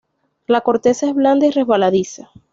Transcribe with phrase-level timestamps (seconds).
[0.47, 2.31] La corteza es blanda y resbaladiza.